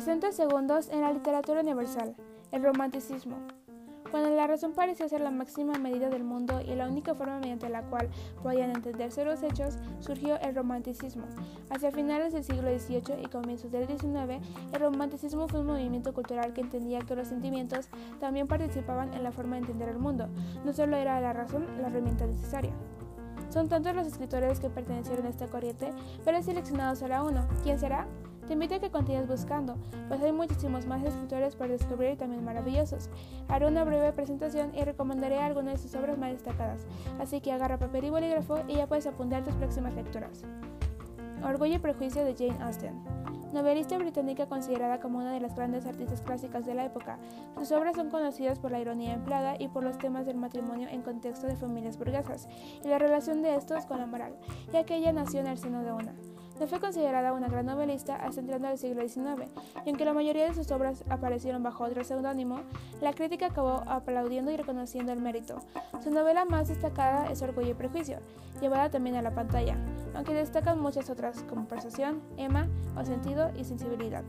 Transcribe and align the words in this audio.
60 0.00 0.32
segundos 0.32 0.88
en 0.88 1.02
la 1.02 1.12
literatura 1.12 1.60
universal. 1.60 2.16
El 2.52 2.62
romanticismo. 2.62 3.36
Cuando 4.10 4.30
la 4.30 4.46
razón 4.46 4.72
parecía 4.72 5.06
ser 5.10 5.20
la 5.20 5.30
máxima 5.30 5.74
medida 5.74 6.08
del 6.08 6.24
mundo 6.24 6.62
y 6.62 6.74
la 6.74 6.88
única 6.88 7.14
forma 7.14 7.38
mediante 7.38 7.68
la 7.68 7.82
cual 7.82 8.08
podían 8.42 8.70
entenderse 8.70 9.26
los 9.26 9.42
hechos, 9.42 9.76
surgió 9.98 10.40
el 10.40 10.54
romanticismo. 10.54 11.26
Hacia 11.68 11.92
finales 11.92 12.32
del 12.32 12.44
siglo 12.44 12.70
XVIII 12.70 13.22
y 13.22 13.26
comienzos 13.26 13.70
del 13.72 13.86
XIX, 13.86 14.42
el 14.72 14.80
romanticismo 14.80 15.46
fue 15.48 15.60
un 15.60 15.66
movimiento 15.66 16.14
cultural 16.14 16.54
que 16.54 16.62
entendía 16.62 17.00
que 17.00 17.14
los 17.14 17.28
sentimientos 17.28 17.90
también 18.20 18.48
participaban 18.48 19.12
en 19.12 19.22
la 19.22 19.32
forma 19.32 19.56
de 19.56 19.60
entender 19.60 19.90
el 19.90 19.98
mundo. 19.98 20.28
No 20.64 20.72
solo 20.72 20.96
era 20.96 21.20
la 21.20 21.34
razón 21.34 21.66
la 21.78 21.88
herramienta 21.88 22.24
necesaria. 22.24 22.72
Son 23.50 23.68
tantos 23.68 23.94
los 23.94 24.06
escritores 24.06 24.60
que 24.60 24.70
pertenecieron 24.70 25.26
a 25.26 25.28
esta 25.28 25.48
corriente, 25.48 25.92
pero 26.24 26.38
he 26.38 26.42
seleccionado 26.42 26.96
solo 26.96 27.26
uno. 27.26 27.46
¿Quién 27.62 27.78
será? 27.78 28.08
Te 28.50 28.54
invito 28.54 28.74
a 28.74 28.80
que 28.80 28.90
continúes 28.90 29.28
buscando, 29.28 29.76
pues 30.08 30.20
hay 30.22 30.32
muchísimos 30.32 30.84
más 30.84 31.04
escritores 31.04 31.54
por 31.54 31.68
descubrir 31.68 32.14
y 32.14 32.16
también 32.16 32.44
maravillosos. 32.44 33.08
Haré 33.46 33.68
una 33.68 33.84
breve 33.84 34.12
presentación 34.12 34.74
y 34.74 34.82
recomendaré 34.82 35.38
algunas 35.38 35.74
de 35.74 35.88
sus 35.88 35.94
obras 35.96 36.18
más 36.18 36.32
destacadas, 36.32 36.84
así 37.20 37.40
que 37.40 37.52
agarra 37.52 37.78
papel 37.78 38.06
y 38.06 38.10
bolígrafo 38.10 38.58
y 38.66 38.74
ya 38.74 38.88
puedes 38.88 39.06
apuntar 39.06 39.44
tus 39.44 39.54
próximas 39.54 39.94
lecturas. 39.94 40.42
Orgullo 41.44 41.76
y 41.76 41.78
prejuicio 41.78 42.24
de 42.24 42.34
Jane 42.34 42.60
Austen. 42.64 43.00
Novelista 43.52 43.96
británica 43.98 44.46
considerada 44.46 44.98
como 44.98 45.20
una 45.20 45.32
de 45.32 45.38
las 45.38 45.54
grandes 45.54 45.86
artistas 45.86 46.20
clásicas 46.20 46.66
de 46.66 46.74
la 46.74 46.86
época, 46.86 47.20
sus 47.56 47.70
obras 47.70 47.94
son 47.94 48.10
conocidas 48.10 48.58
por 48.58 48.72
la 48.72 48.80
ironía 48.80 49.12
empleada 49.12 49.54
y 49.60 49.68
por 49.68 49.84
los 49.84 49.96
temas 49.96 50.26
del 50.26 50.38
matrimonio 50.38 50.88
en 50.90 51.02
contexto 51.02 51.46
de 51.46 51.54
familias 51.54 51.98
burguesas 51.98 52.48
y 52.84 52.88
la 52.88 52.98
relación 52.98 53.42
de 53.42 53.54
estos 53.54 53.86
con 53.86 54.00
la 54.00 54.06
moral, 54.06 54.36
ya 54.72 54.82
que 54.82 54.96
ella 54.96 55.12
nació 55.12 55.38
en 55.38 55.46
el 55.46 55.58
seno 55.58 55.84
de 55.84 55.92
una. 55.92 56.14
No 56.60 56.66
fue 56.66 56.78
considerada 56.78 57.32
una 57.32 57.48
gran 57.48 57.64
novelista 57.64 58.16
hasta 58.16 58.40
entrando 58.42 58.68
al 58.68 58.76
siglo 58.76 59.00
XIX, 59.00 59.48
y 59.86 59.88
aunque 59.88 60.04
la 60.04 60.12
mayoría 60.12 60.46
de 60.46 60.54
sus 60.54 60.70
obras 60.70 61.02
aparecieron 61.08 61.62
bajo 61.62 61.84
otro 61.84 62.04
seudónimo, 62.04 62.60
la 63.00 63.14
crítica 63.14 63.46
acabó 63.46 63.82
aplaudiendo 63.86 64.50
y 64.50 64.58
reconociendo 64.58 65.10
el 65.10 65.22
mérito. 65.22 65.60
Su 66.04 66.10
novela 66.10 66.44
más 66.44 66.68
destacada 66.68 67.32
es 67.32 67.40
Orgullo 67.40 67.70
y 67.70 67.74
Prejuicio, 67.74 68.18
llevada 68.60 68.90
también 68.90 69.16
a 69.16 69.22
la 69.22 69.34
pantalla, 69.34 69.78
aunque 70.14 70.34
destacan 70.34 70.78
muchas 70.78 71.08
otras 71.08 71.42
como 71.44 71.66
Persuasión, 71.66 72.20
Emma 72.36 72.68
o 72.94 73.06
Sentido 73.06 73.50
y 73.58 73.64
Sensibilidad. 73.64 74.24